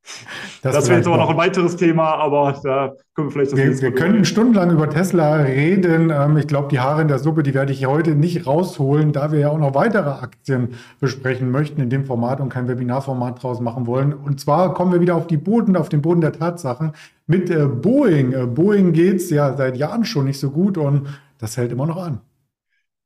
Das, 0.62 0.74
das 0.74 0.88
wäre 0.88 0.98
jetzt 0.98 1.06
aber 1.06 1.18
noch 1.18 1.30
ein 1.30 1.36
weiteres 1.36 1.76
Thema, 1.76 2.14
aber 2.16 2.58
da 2.64 2.92
können 3.14 3.28
wir 3.28 3.32
vielleicht 3.32 3.52
das 3.52 3.58
Wir, 3.58 3.80
wir 3.80 3.94
könnten 3.94 4.24
stundenlang 4.24 4.72
über 4.72 4.90
Tesla 4.90 5.36
reden. 5.36 6.10
Ähm, 6.10 6.36
ich 6.36 6.48
glaube, 6.48 6.68
die 6.68 6.80
Haare 6.80 7.00
in 7.02 7.08
der 7.08 7.20
Suppe, 7.20 7.44
die 7.44 7.54
werde 7.54 7.72
ich 7.72 7.86
heute 7.86 8.16
nicht 8.16 8.46
rausholen, 8.46 9.12
da 9.12 9.30
wir 9.30 9.38
ja 9.38 9.50
auch 9.50 9.58
noch 9.58 9.74
weitere 9.74 10.10
Aktien 10.10 10.74
besprechen 10.98 11.52
möchten 11.52 11.80
in 11.80 11.90
dem 11.90 12.04
Format 12.04 12.40
und 12.40 12.48
kein 12.48 12.66
Webinarformat 12.66 13.40
draus 13.40 13.60
machen 13.60 13.86
wollen. 13.86 14.12
Und 14.12 14.40
zwar 14.40 14.74
kommen 14.74 14.92
wir 14.92 15.00
wieder 15.00 15.14
auf 15.14 15.28
die 15.28 15.36
Boden, 15.36 15.76
auf 15.76 15.88
den 15.88 16.02
Boden 16.02 16.20
der 16.20 16.32
Tatsachen 16.32 16.92
mit 17.28 17.50
äh, 17.50 17.66
Boeing. 17.66 18.32
Äh, 18.32 18.46
Boeing 18.46 18.92
geht 18.92 19.16
es 19.16 19.30
ja 19.30 19.56
seit 19.56 19.76
Jahren 19.76 20.04
schon 20.04 20.24
nicht 20.24 20.40
so 20.40 20.50
gut 20.50 20.76
und 20.76 21.06
das 21.38 21.56
hält 21.56 21.70
immer 21.70 21.86
noch 21.86 22.02
an. 22.02 22.20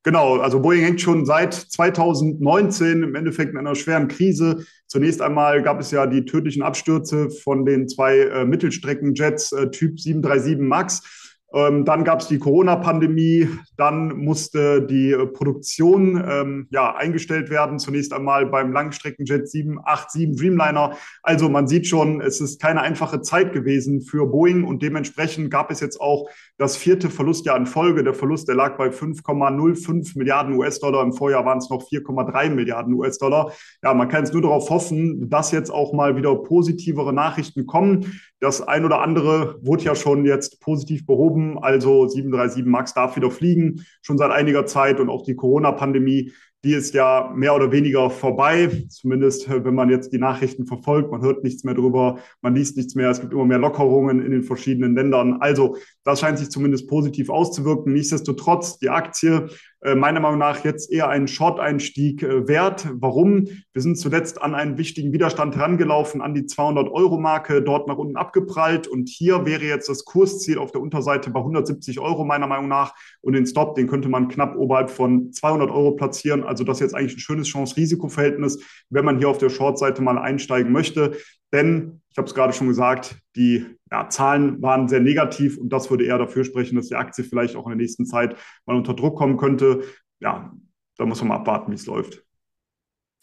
Genau, 0.05 0.39
also 0.39 0.59
Boeing 0.61 0.83
hängt 0.83 1.01
schon 1.01 1.27
seit 1.27 1.55
2019 1.55 3.05
im 3.05 3.15
Endeffekt 3.15 3.53
in 3.53 3.59
einer 3.59 3.77
schweren 3.77 4.09
Krise. 4.09 4.65
Zunächst 4.89 5.23
einmal 5.23 5.63
gab 5.63 5.81
es 5.81 5.93
ja 5.93 6.07
die 6.07 6.25
tödlichen 6.25 6.63
Abstürze 6.63 7.31
von 7.31 7.65
den 7.65 7.89
zwei 7.89 8.19
äh, 8.19 8.45
Mittelstreckenjets 8.45 9.53
äh, 9.53 9.71
Typ 9.71 10.01
737 10.01 10.59
MAX. 10.59 11.22
Ähm, 11.55 11.85
dann 11.85 12.05
gab 12.05 12.21
es 12.21 12.29
die 12.29 12.39
Corona-Pandemie, 12.39 13.49
dann 13.77 14.17
musste 14.17 14.87
die 14.87 15.13
äh, 15.13 15.27
Produktion 15.27 16.23
ähm, 16.27 16.67
ja, 16.71 16.95
eingestellt 16.95 17.51
werden, 17.51 17.79
zunächst 17.79 18.13
einmal 18.13 18.47
beim 18.47 18.73
Langstreckenjet 18.73 19.49
787 19.49 20.37
Dreamliner. 20.37 20.97
Also 21.23 21.49
man 21.49 21.69
sieht 21.69 21.87
schon, 21.87 22.21
es 22.21 22.41
ist 22.41 22.61
keine 22.61 22.81
einfache 22.81 23.21
Zeit 23.21 23.53
gewesen 23.53 24.01
für 24.01 24.27
Boeing 24.27 24.65
und 24.65 24.83
dementsprechend 24.83 25.51
gab 25.51 25.71
es 25.71 25.81
jetzt 25.81 26.01
auch 26.01 26.29
das 26.57 26.77
vierte 26.77 27.11
Verlustjahr 27.11 27.57
in 27.57 27.67
Folge. 27.67 28.03
Der 28.03 28.15
Verlust, 28.15 28.49
der 28.49 28.55
lag 28.55 28.79
bei 28.79 28.89
5,05 28.89 30.17
Milliarden 30.17 30.55
US-Dollar. 30.55 31.03
Im 31.03 31.13
Vorjahr 31.13 31.45
waren 31.45 31.59
es 31.59 31.69
noch 31.69 31.83
4,3 31.83 32.51
Milliarden 32.51 32.95
US-Dollar. 32.95 33.53
Ja, 33.83 33.93
man 33.95 34.09
kann 34.09 34.25
jetzt 34.25 34.33
nur 34.33 34.43
darauf 34.43 34.71
hoffen, 34.71 35.29
dass 35.29 35.51
jetzt 35.53 35.71
auch 35.71 35.93
mal 35.93 36.17
wieder 36.17 36.35
positivere 36.37 37.13
Nachrichten 37.13 37.67
kommen. 37.67 38.21
Das 38.43 38.61
ein 38.61 38.85
oder 38.85 39.01
andere 39.01 39.57
wurde 39.63 39.85
ja 39.85 39.95
schon 39.95 40.25
jetzt 40.25 40.61
positiv 40.61 41.07
behoben. 41.07 41.63
Also 41.63 42.09
737 42.09 42.65
MAX 42.65 42.93
darf 42.93 43.15
wieder 43.15 43.31
fliegen, 43.31 43.85
schon 44.03 44.19
seit 44.19 44.33
einiger 44.33 44.67
Zeit. 44.67 44.99
Und 44.99 45.11
auch 45.11 45.23
die 45.23 45.37
Corona-Pandemie 45.37 46.33
die 46.65 46.75
ist 46.75 46.95
ja 46.95 47.33
mehr 47.35 47.57
oder 47.57 47.73
weniger 47.73 48.09
vorbei, 48.09 48.85
zumindest 48.89 49.49
äh, 49.49 49.65
wenn 49.65 49.75
man 49.75 49.91
jetzt 49.91 50.13
die 50.13 50.19
Nachrichten 50.19 50.67
verfolgt. 50.67 51.11
Man 51.11 51.21
hört 51.21 51.43
nichts 51.43 51.65
mehr 51.65 51.75
drüber, 51.75 52.19
man 52.41 52.55
liest 52.55 52.77
nichts 52.77 52.95
mehr. 52.95 53.11
Es 53.11 53.21
gibt 53.21 53.33
immer 53.33 53.45
mehr 53.45 53.59
Lockerungen 53.59 54.25
in 54.25 54.31
den 54.31 54.45
verschiedenen 54.45 54.95
Ländern. 54.95 55.39
Also 55.41 55.77
das 56.05 56.21
scheint 56.21 56.39
sich 56.39 56.51
zumindest 56.51 56.89
positiv 56.89 57.31
auszuwirken. 57.31 57.93
Nichtsdestotrotz, 57.93 58.79
die 58.79 58.91
Aktie 58.91 59.49
meiner 59.97 60.21
Meinung 60.21 60.39
nach 60.39 60.65
jetzt 60.65 60.93
eher 60.93 61.09
einen 61.09 61.27
Short-Einstieg 61.27 62.23
äh, 62.23 62.47
wert. 62.47 62.87
Warum? 62.93 63.49
Wir 63.73 63.83
sind 63.83 63.97
zuletzt 63.97 64.41
an 64.41 64.55
einen 64.55 64.79
wichtigen 64.79 65.13
Widerstand 65.13 65.57
herangelaufen, 65.57 66.21
an 66.21 66.35
die 66.35 66.43
200-Euro-Marke, 66.43 67.63
dort 67.63 67.89
nach 67.89 67.97
unten 67.97 68.17
abgeprallt. 68.17 68.87
Und 68.87 69.09
hier 69.09 69.47
wäre 69.47 69.65
jetzt 69.65 69.89
das 69.89 70.05
Kursziel 70.05 70.59
auf 70.59 70.71
der 70.71 70.81
Unterseite 70.81 71.31
bei 71.31 71.41
170 71.41 71.99
Euro 71.99 72.25
meiner 72.25 72.47
Meinung 72.47 72.69
nach. 72.69 72.95
Und 73.23 73.33
den 73.33 73.47
Stop, 73.47 73.75
den 73.75 73.89
könnte 73.89 74.09
man 74.09 74.29
knapp 74.29 74.57
oberhalb 74.57 74.91
von 74.91 75.33
200 75.33 75.71
Euro 75.71 75.93
platzieren. 75.93 76.45
Also 76.45 76.65
das 76.65 76.77
ist 76.77 76.83
jetzt 76.83 76.95
eigentlich 76.95 77.17
ein 77.17 77.21
schönes 77.21 77.49
Chance-Risiko-Verhältnis, 77.49 78.63
wenn 78.91 79.05
man 79.05 79.19
hier 79.19 79.29
auf 79.29 79.39
der 79.39 79.51
Short-Seite 79.51 80.03
mal 80.03 80.19
einsteigen 80.19 80.71
möchte. 80.71 81.17
Denn, 81.53 82.02
ich 82.13 82.19
habe 82.19 82.29
es 82.29 82.35
gerade 82.35 82.53
schon 82.53 82.69
gesagt, 82.69 83.17
die 83.37 83.65
ja, 83.91 84.09
Zahlen 84.11 84.61
waren 84.61 84.87
sehr 84.87 85.01
negativ 85.01 85.57
und 85.57 85.71
das 85.71 85.91
würde 85.91 86.05
eher 86.05 86.19
dafür 86.19 86.45
sprechen, 86.45 86.77
dass 86.77 86.89
die 86.89 86.95
Aktie 86.95 87.25
vielleicht 87.25 87.57
auch 87.57 87.65
in 87.65 87.71
der 87.71 87.79
nächsten 87.79 88.05
Zeit 88.05 88.37
mal 88.67 88.77
unter 88.77 88.93
Druck 88.93 89.17
kommen 89.17 89.39
könnte. 89.39 89.83
Ja, 90.21 90.53
da 90.99 91.07
muss 91.07 91.21
man 91.21 91.29
mal 91.29 91.37
abwarten, 91.37 91.73
wie 91.73 91.77
es 91.77 91.87
läuft. 91.87 92.23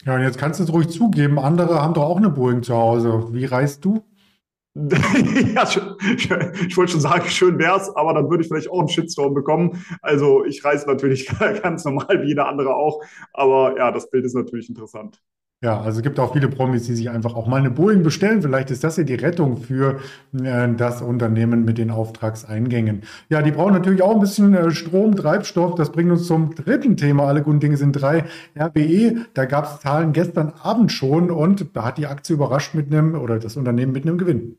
Ja, 0.06 0.16
und 0.16 0.22
jetzt 0.22 0.40
kannst 0.40 0.60
du 0.60 0.64
es 0.64 0.74
ruhig 0.74 0.90
zugeben, 0.90 1.38
andere 1.38 1.82
haben 1.82 1.94
doch 1.94 2.04
auch 2.04 2.18
eine 2.18 2.32
Boeing 2.32 2.64
zu 2.64 2.74
Hause. 2.74 3.28
Wie 3.32 3.46
reist 3.46 3.86
du? 3.86 4.04
ja, 4.76 5.64
ich 5.66 6.78
wollte 6.78 6.94
schon 6.94 7.02
sagen, 7.02 7.28
schön 7.28 7.60
wär's, 7.60 7.96
aber 7.96 8.14
dann 8.14 8.30
würde 8.30 8.42
ich 8.42 8.48
vielleicht 8.48 8.72
auch 8.72 8.80
einen 8.80 8.88
Shitstorm 8.88 9.36
bekommen. 9.36 9.86
Also 10.02 10.46
ich 10.46 10.64
reise 10.66 10.88
natürlich 10.88 11.28
ganz 11.62 11.86
normal 11.86 12.24
wie 12.24 12.30
jeder 12.30 12.48
andere 12.48 12.74
auch, 12.74 13.04
aber 13.34 13.78
ja, 13.78 13.92
das 13.92 14.10
Bild 14.10 14.26
ist 14.26 14.36
natürlich 14.36 14.70
interessant. 14.70 15.22
Ja, 15.62 15.82
also 15.82 15.98
es 16.00 16.04
gibt 16.04 16.18
auch 16.20 16.32
viele 16.32 16.48
Promis, 16.48 16.86
die 16.86 16.96
sich 16.96 17.10
einfach 17.10 17.36
auch 17.36 17.46
mal 17.46 17.58
eine 17.58 17.70
Boeing 17.70 18.02
bestellen. 18.02 18.42
Vielleicht 18.42 18.72
ist 18.72 18.82
das 18.82 18.96
ja 18.96 19.04
die 19.04 19.16
Rettung 19.16 19.58
für 19.58 20.00
äh, 20.34 20.70
das 20.74 21.02
Unternehmen 21.02 21.66
mit 21.66 21.78
den 21.78 21.92
Auftragseingängen. 21.92 23.02
Ja, 23.28 23.42
die 23.42 23.52
brauchen 23.52 23.74
natürlich 23.74 24.02
auch 24.02 24.14
ein 24.14 24.22
bisschen 24.22 24.54
äh, 24.54 24.72
Strom, 24.72 25.18
Treibstoff. 25.18 25.76
Das 25.76 25.92
bringt 25.92 26.12
uns 26.12 26.28
zum 26.28 26.56
dritten 26.56 26.96
Thema. 26.96 27.26
Alle 27.26 27.42
guten 27.42 27.60
Dinge 27.60 27.76
sind 27.76 27.92
drei. 27.92 28.24
RWE, 28.58 29.26
da 29.34 29.44
gab 29.44 29.66
es 29.66 29.82
Zahlen 29.82 30.14
gestern 30.14 30.54
Abend 30.64 30.94
schon 30.94 31.30
und 31.30 31.76
da 31.76 31.84
hat 31.84 31.98
die 31.98 32.08
Aktie 32.08 32.36
überrascht 32.36 32.74
mit 32.74 32.88
einem 32.94 33.16
oder 33.16 33.38
das 33.38 33.58
Unternehmen 33.58 33.92
mit 33.92 34.06
einem 34.06 34.18
Gewinn. 34.18 34.56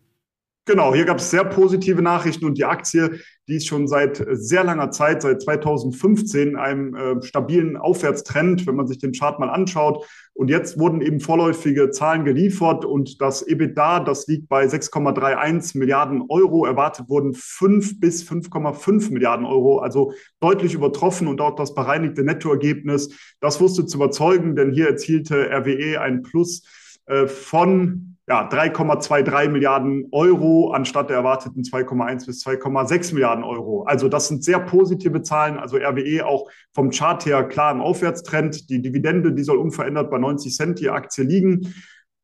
Genau, 0.70 0.94
hier 0.94 1.04
gab 1.04 1.18
es 1.18 1.32
sehr 1.32 1.42
positive 1.42 2.00
Nachrichten 2.00 2.44
und 2.44 2.56
die 2.56 2.64
Aktie, 2.64 3.18
die 3.48 3.56
ist 3.56 3.66
schon 3.66 3.88
seit 3.88 4.24
sehr 4.30 4.62
langer 4.62 4.92
Zeit, 4.92 5.20
seit 5.20 5.42
2015, 5.42 6.50
in 6.50 6.56
einem 6.56 6.94
äh, 6.94 7.20
stabilen 7.24 7.76
Aufwärtstrend, 7.76 8.68
wenn 8.68 8.76
man 8.76 8.86
sich 8.86 8.98
den 8.98 9.10
Chart 9.10 9.40
mal 9.40 9.50
anschaut. 9.50 10.06
Und 10.32 10.48
jetzt 10.48 10.78
wurden 10.78 11.00
eben 11.00 11.18
vorläufige 11.18 11.90
Zahlen 11.90 12.24
geliefert 12.24 12.84
und 12.84 13.20
das 13.20 13.42
EBITDA, 13.42 13.98
das 13.98 14.28
liegt 14.28 14.48
bei 14.48 14.64
6,31 14.64 15.76
Milliarden 15.76 16.22
Euro. 16.28 16.64
Erwartet 16.64 17.08
wurden 17.08 17.34
5 17.34 17.98
bis 17.98 18.22
5,5 18.22 19.12
Milliarden 19.12 19.46
Euro, 19.46 19.80
also 19.80 20.12
deutlich 20.38 20.74
übertroffen 20.74 21.26
und 21.26 21.40
auch 21.40 21.56
das 21.56 21.74
bereinigte 21.74 22.22
Nettoergebnis. 22.22 23.12
Das 23.40 23.60
wusste 23.60 23.86
zu 23.86 23.96
überzeugen, 23.96 24.54
denn 24.54 24.70
hier 24.70 24.86
erzielte 24.86 25.50
RWE 25.50 26.00
ein 26.00 26.22
Plus 26.22 26.62
äh, 27.06 27.26
von 27.26 28.10
ja, 28.30 28.48
3,23 28.48 29.48
Milliarden 29.48 30.06
Euro 30.12 30.70
anstatt 30.70 31.10
der 31.10 31.16
erwarteten 31.16 31.62
2,1 31.62 32.26
bis 32.26 32.46
2,6 32.46 33.12
Milliarden 33.12 33.42
Euro. 33.42 33.82
Also 33.82 34.08
das 34.08 34.28
sind 34.28 34.44
sehr 34.44 34.60
positive 34.60 35.22
Zahlen. 35.22 35.58
Also 35.58 35.78
RWE 35.78 36.24
auch 36.24 36.48
vom 36.72 36.90
Chart 36.90 37.26
her 37.26 37.42
klar 37.42 37.72
im 37.72 37.80
Aufwärtstrend. 37.80 38.70
Die 38.70 38.80
Dividende, 38.80 39.32
die 39.32 39.42
soll 39.42 39.56
unverändert 39.56 40.12
bei 40.12 40.18
90 40.18 40.54
Cent 40.54 40.78
die 40.78 40.90
Aktie 40.90 41.24
liegen. 41.24 41.74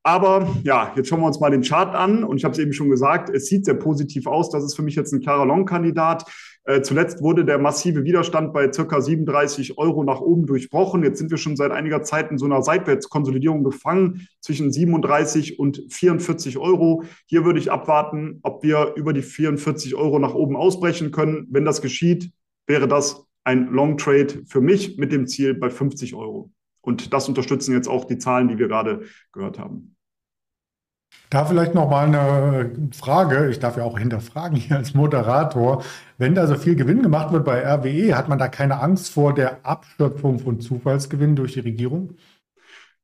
Aber 0.04 0.46
ja, 0.62 0.92
jetzt 0.94 1.08
schauen 1.08 1.22
wir 1.22 1.26
uns 1.26 1.40
mal 1.40 1.50
den 1.50 1.62
Chart 1.62 1.92
an. 1.92 2.22
Und 2.22 2.36
ich 2.36 2.44
habe 2.44 2.52
es 2.52 2.60
eben 2.60 2.72
schon 2.72 2.88
gesagt, 2.88 3.28
es 3.28 3.46
sieht 3.46 3.64
sehr 3.64 3.74
positiv 3.74 4.28
aus. 4.28 4.48
Das 4.50 4.62
ist 4.62 4.76
für 4.76 4.82
mich 4.82 4.94
jetzt 4.94 5.12
ein 5.12 5.22
klarer 5.22 5.44
Long-Kandidat. 5.44 6.22
Äh, 6.66 6.82
zuletzt 6.82 7.22
wurde 7.22 7.44
der 7.44 7.58
massive 7.58 8.02
Widerstand 8.02 8.52
bei 8.52 8.72
circa 8.72 9.00
37 9.00 9.78
Euro 9.78 10.02
nach 10.02 10.20
oben 10.20 10.46
durchbrochen. 10.46 11.04
Jetzt 11.04 11.18
sind 11.18 11.30
wir 11.30 11.38
schon 11.38 11.56
seit 11.56 11.70
einiger 11.70 12.02
Zeit 12.02 12.32
in 12.32 12.38
so 12.38 12.44
einer 12.44 12.60
Seitwärtskonsolidierung 12.62 13.62
gefangen 13.62 14.26
zwischen 14.40 14.72
37 14.72 15.60
und 15.60 15.84
44 15.88 16.58
Euro. 16.58 17.04
Hier 17.26 17.44
würde 17.44 17.60
ich 17.60 17.70
abwarten, 17.70 18.40
ob 18.42 18.64
wir 18.64 18.94
über 18.96 19.12
die 19.12 19.22
44 19.22 19.94
Euro 19.94 20.18
nach 20.18 20.34
oben 20.34 20.56
ausbrechen 20.56 21.12
können. 21.12 21.46
Wenn 21.50 21.64
das 21.64 21.82
geschieht, 21.82 22.32
wäre 22.66 22.88
das 22.88 23.24
ein 23.44 23.68
Long 23.68 23.96
Trade 23.96 24.42
für 24.46 24.60
mich 24.60 24.98
mit 24.98 25.12
dem 25.12 25.28
Ziel 25.28 25.54
bei 25.54 25.70
50 25.70 26.16
Euro. 26.16 26.50
Und 26.80 27.12
das 27.12 27.28
unterstützen 27.28 27.74
jetzt 27.74 27.88
auch 27.88 28.04
die 28.04 28.18
Zahlen, 28.18 28.48
die 28.48 28.58
wir 28.58 28.66
gerade 28.66 29.02
gehört 29.32 29.60
haben. 29.60 29.95
Da 31.30 31.44
vielleicht 31.44 31.74
noch 31.74 31.90
mal 31.90 32.06
eine 32.06 32.70
Frage. 32.92 33.50
Ich 33.50 33.58
darf 33.58 33.76
ja 33.76 33.82
auch 33.82 33.98
hinterfragen 33.98 34.56
hier 34.56 34.76
als 34.76 34.94
Moderator. 34.94 35.82
Wenn 36.18 36.34
da 36.34 36.46
so 36.46 36.54
viel 36.54 36.76
Gewinn 36.76 37.02
gemacht 37.02 37.32
wird 37.32 37.44
bei 37.44 37.66
RWE, 37.66 38.16
hat 38.16 38.28
man 38.28 38.38
da 38.38 38.48
keine 38.48 38.80
Angst 38.80 39.12
vor 39.12 39.34
der 39.34 39.66
Abschöpfung 39.66 40.38
von 40.38 40.60
Zufallsgewinn 40.60 41.34
durch 41.34 41.54
die 41.54 41.60
Regierung? 41.60 42.14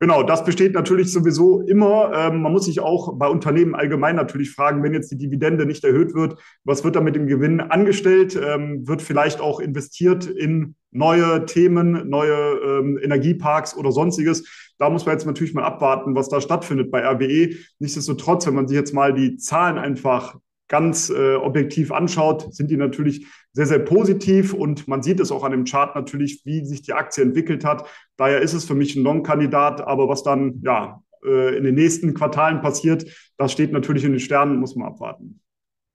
Genau, 0.02 0.24
das 0.24 0.44
besteht 0.44 0.74
natürlich 0.74 1.12
sowieso 1.12 1.60
immer. 1.60 2.10
Ähm, 2.12 2.42
man 2.42 2.50
muss 2.50 2.64
sich 2.64 2.80
auch 2.80 3.16
bei 3.16 3.28
Unternehmen 3.28 3.76
allgemein 3.76 4.16
natürlich 4.16 4.50
fragen, 4.50 4.82
wenn 4.82 4.94
jetzt 4.94 5.12
die 5.12 5.16
Dividende 5.16 5.64
nicht 5.64 5.84
erhöht 5.84 6.12
wird, 6.12 6.40
was 6.64 6.82
wird 6.82 6.96
da 6.96 7.00
mit 7.00 7.14
dem 7.14 7.28
Gewinn 7.28 7.60
angestellt? 7.60 8.34
Ähm, 8.34 8.88
wird 8.88 9.00
vielleicht 9.00 9.40
auch 9.40 9.60
investiert 9.60 10.26
in 10.26 10.74
neue 10.90 11.46
Themen, 11.46 12.08
neue 12.08 12.34
ähm, 12.34 12.98
Energieparks 13.00 13.76
oder 13.76 13.92
sonstiges? 13.92 14.74
Da 14.76 14.90
muss 14.90 15.06
man 15.06 15.14
jetzt 15.14 15.24
natürlich 15.24 15.54
mal 15.54 15.62
abwarten, 15.62 16.16
was 16.16 16.28
da 16.28 16.40
stattfindet 16.40 16.90
bei 16.90 17.06
RWE. 17.06 17.54
Nichtsdestotrotz, 17.78 18.44
wenn 18.48 18.54
man 18.54 18.66
sich 18.66 18.76
jetzt 18.76 18.92
mal 18.92 19.14
die 19.14 19.36
Zahlen 19.36 19.78
einfach 19.78 20.36
ganz 20.72 21.10
äh, 21.10 21.34
objektiv 21.34 21.92
anschaut, 21.92 22.54
sind 22.54 22.70
die 22.70 22.78
natürlich 22.78 23.26
sehr, 23.52 23.66
sehr 23.66 23.78
positiv 23.78 24.54
und 24.54 24.88
man 24.88 25.02
sieht 25.02 25.20
es 25.20 25.30
auch 25.30 25.44
an 25.44 25.52
dem 25.52 25.64
Chart 25.64 25.94
natürlich, 25.94 26.40
wie 26.46 26.64
sich 26.64 26.80
die 26.80 26.94
Aktie 26.94 27.22
entwickelt 27.22 27.62
hat. 27.62 27.86
Daher 28.16 28.40
ist 28.40 28.54
es 28.54 28.64
für 28.64 28.74
mich 28.74 28.96
ein 28.96 29.02
Non-Kandidat, 29.02 29.82
aber 29.82 30.08
was 30.08 30.22
dann 30.22 30.62
ja 30.64 31.02
äh, 31.26 31.58
in 31.58 31.64
den 31.64 31.74
nächsten 31.74 32.14
Quartalen 32.14 32.62
passiert, 32.62 33.04
das 33.36 33.52
steht 33.52 33.70
natürlich 33.70 34.04
in 34.04 34.12
den 34.12 34.20
Sternen, 34.20 34.56
muss 34.56 34.74
man 34.74 34.88
abwarten. 34.88 35.40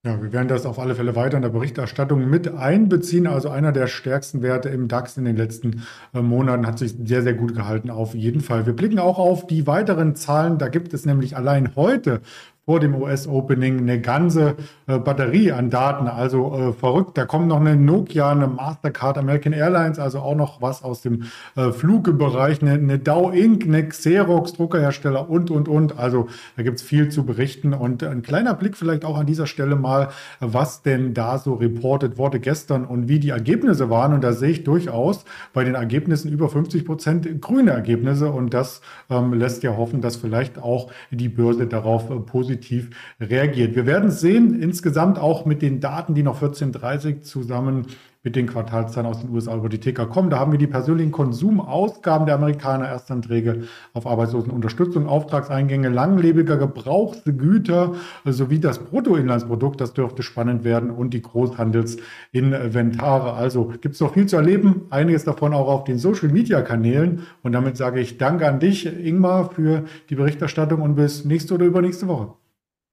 Ja, 0.06 0.22
wir 0.22 0.32
werden 0.32 0.48
das 0.48 0.68
auf 0.68 0.78
alle 0.78 0.94
Fälle 0.94 1.16
weiter 1.16 1.38
in 1.38 1.42
der 1.42 1.50
Berichterstattung 1.50 2.30
mit 2.30 2.48
einbeziehen. 2.48 3.26
Also 3.26 3.50
einer 3.50 3.72
der 3.72 3.88
stärksten 3.88 4.44
Werte 4.44 4.70
im 4.70 4.88
DAX 4.88 5.18
in 5.18 5.26
den 5.26 5.36
letzten 5.36 5.82
äh, 6.14 6.22
Monaten 6.22 6.68
hat 6.68 6.78
sich 6.78 6.94
sehr, 7.04 7.24
sehr 7.24 7.34
gut 7.34 7.56
gehalten, 7.56 7.90
auf 7.90 8.14
jeden 8.14 8.42
Fall. 8.42 8.68
Wir 8.68 8.74
blicken 8.74 9.00
auch 9.00 9.18
auf 9.18 9.48
die 9.48 9.66
weiteren 9.66 10.16
Zahlen. 10.16 10.60
Da 10.60 10.70
gibt 10.70 10.94
es 10.94 11.08
nämlich 11.08 11.36
allein 11.36 11.76
heute 11.76 12.22
vor 12.68 12.82
dem 12.82 12.96
US-Opening 12.96 13.78
eine 13.78 14.02
ganze 14.02 14.58
äh, 14.88 15.00
Batterie 15.00 15.54
an 15.54 15.70
Daten. 15.70 16.10
Also 16.10 16.54
äh, 16.54 16.74
verrückt. 16.74 17.18
Da 17.18 17.24
kommt 17.24 17.48
noch 17.48 17.62
eine 17.62 17.78
Nokia, 17.78 18.30
eine 18.30 18.48
Mastercard, 18.48 19.18
American 19.18 19.54
Airlines, 19.54 20.00
also 20.00 20.20
auch 20.20 20.36
noch 20.36 20.62
was 20.62 20.84
aus 20.84 21.02
dem 21.02 21.24
äh, 21.56 21.72
Flugbereich, 21.72 22.62
eine, 22.62 22.74
eine 22.74 23.00
Dow 23.00 23.32
Inc., 23.32 23.64
eine 23.64 23.88
Xerox, 23.88 24.52
Druckerhersteller 24.52 25.30
und, 25.30 25.50
und, 25.50 25.70
und. 25.70 25.98
Also 25.98 26.28
da 26.58 26.64
gibt 26.64 26.80
es 26.80 26.84
viel 26.84 27.08
zu 27.08 27.26
berichten. 27.26 27.74
Und 27.74 28.04
ein 28.04 28.22
kleiner 28.22 28.54
Blick 28.54 28.76
vielleicht 28.76 29.06
auch 29.06 29.18
an 29.18 29.28
dieser 29.28 29.48
Stelle 29.48 29.78
mal, 29.78 30.10
was 30.42 30.82
denn 30.82 31.14
da 31.14 31.38
so 31.38 31.54
reportet 31.54 32.18
wurde 32.18 32.42
gestern 32.42 32.84
und 32.84 33.08
wie 33.08 33.20
die 33.20 33.30
Ergebnisse 33.30 33.90
waren. 33.90 34.12
Und 34.12 34.26
da 34.26 34.34
sehe 34.34 34.50
ich 34.50 34.66
durchaus 34.66 35.24
bei 35.54 35.64
den 35.64 35.76
Ergebnissen 35.76 36.30
über 36.34 36.50
50 36.50 36.84
Prozent 36.84 37.42
grüne 37.42 37.72
Ergebnisse. 37.72 38.30
Und 38.30 38.54
das 38.54 38.82
ähm, 39.10 39.34
lässt 39.34 39.64
ja 39.64 39.78
hoffen, 39.78 40.02
dass 40.02 40.18
vielleicht 40.18 40.62
auch 40.62 40.92
die 41.12 41.30
Börse 41.30 41.66
darauf 41.66 42.10
äh, 42.10 42.16
positiv 42.20 42.57
positiv 42.58 42.90
reagiert. 43.20 43.76
Wir 43.76 43.86
werden 43.86 44.12
sehen, 44.12 44.62
insgesamt 44.62 45.20
auch 45.20 45.46
mit 45.46 45.62
den 45.62 45.80
Daten, 45.80 46.16
die 46.16 46.24
noch 46.24 46.42
14.30 46.42 47.22
zusammen 47.22 47.86
mit 48.28 48.36
den 48.36 48.48
Quartalszahlen 48.48 49.10
aus 49.10 49.22
den 49.22 49.30
USA 49.30 49.56
über 49.56 49.70
die 49.70 49.80
Ticker 49.80 50.06
kommen. 50.06 50.30
Da 50.30 50.38
haben 50.38 50.52
wir 50.52 50.60
die 50.60 50.68
persönlichen 50.68 51.14
Konsumausgaben 51.14 52.26
der 52.26 52.36
Amerikaner, 52.36 52.90
Erstanträge 52.90 53.64
auf 53.94 54.06
Arbeitslosenunterstützung, 54.06 55.08
Auftragseingänge, 55.08 55.88
langlebiger 55.88 56.58
Gebrauchsgüter 56.58 57.94
sowie 58.26 58.60
das 58.60 58.80
Bruttoinlandsprodukt. 58.80 59.80
Das 59.80 59.94
dürfte 59.94 60.24
spannend 60.24 60.66
werden 60.66 60.92
und 60.92 61.14
die 61.14 61.22
Großhandelsinventare. 61.22 63.32
Also 63.32 63.72
gibt 63.80 63.96
es 63.96 64.02
noch 64.02 64.14
viel 64.14 64.26
zu 64.26 64.36
erleben. 64.36 64.88
Einiges 64.90 65.24
davon 65.24 65.54
auch 65.54 65.70
auf 65.70 65.86
den 65.86 65.98
Social-Media-Kanälen. 65.98 67.22
Und 67.44 67.54
damit 67.54 67.78
sage 67.78 68.02
ich 68.02 68.18
Danke 68.18 68.46
an 68.46 68.60
dich, 68.60 68.86
Ingmar, 68.86 69.52
für 69.52 69.86
die 70.10 70.16
Berichterstattung 70.16 70.82
und 70.82 70.96
bis 70.96 71.24
nächste 71.24 71.54
oder 71.54 71.66
übernächste 71.66 72.10
Woche. 72.10 72.34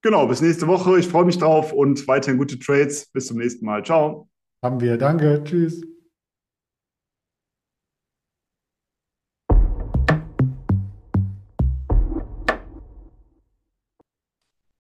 Genau, 0.04 0.26
bis 0.26 0.42
nächste 0.42 0.66
Woche. 0.66 0.98
Ich 0.98 1.08
freue 1.08 1.24
mich 1.24 1.38
drauf 1.38 1.72
und 1.72 2.06
weiterhin 2.06 2.36
gute 2.36 2.58
Trades. 2.58 3.06
Bis 3.06 3.26
zum 3.26 3.38
nächsten 3.38 3.64
Mal. 3.64 3.82
Ciao. 3.82 4.28
Haben 4.62 4.78
wir. 4.78 4.98
Danke. 4.98 5.42
Tschüss. 5.44 5.80